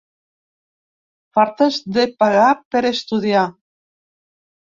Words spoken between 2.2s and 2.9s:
pagar per